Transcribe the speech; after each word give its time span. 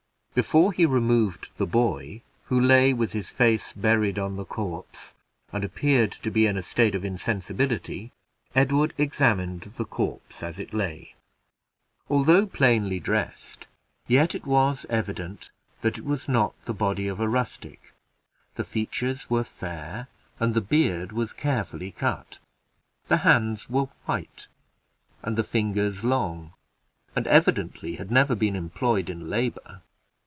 Before 0.33 0.71
he 0.71 0.85
removed 0.85 1.49
the 1.57 1.65
boy, 1.65 2.21
who 2.45 2.57
lay 2.61 2.93
with 2.93 3.11
his 3.11 3.29
face 3.29 3.73
buried 3.73 4.17
on 4.17 4.37
the 4.37 4.45
corpse, 4.45 5.13
and 5.51 5.65
appeared 5.65 6.13
to 6.13 6.31
be 6.31 6.47
in 6.47 6.55
a 6.55 6.63
state 6.63 6.95
of 6.95 7.03
insensibility, 7.03 8.13
Edward 8.55 8.93
examined 8.97 9.59
the 9.63 9.83
corpse 9.83 10.41
as 10.41 10.57
it 10.57 10.73
lay. 10.73 11.15
Although 12.09 12.45
plainly 12.47 12.97
dressed, 12.97 13.67
yet 14.07 14.33
it 14.33 14.45
was 14.45 14.85
evident 14.89 15.51
that 15.81 15.97
it 15.97 16.05
was 16.05 16.29
not 16.29 16.53
the 16.63 16.73
body 16.73 17.09
of 17.09 17.19
a 17.19 17.27
rustic; 17.27 17.93
the 18.55 18.63
features 18.63 19.29
were 19.29 19.43
fair, 19.43 20.07
and 20.39 20.53
the 20.53 20.61
beard 20.61 21.11
was 21.11 21.33
carefully 21.33 21.91
cut; 21.91 22.39
the 23.07 23.17
hands 23.17 23.69
were 23.69 23.89
white, 24.05 24.47
and 25.23 25.37
the 25.37 25.43
fingers 25.43 26.05
long, 26.05 26.53
and 27.17 27.27
evidently 27.27 27.95
had 27.95 28.09
never 28.09 28.33
been 28.33 28.55
employed 28.55 29.09
in 29.09 29.29
labor. 29.29 29.81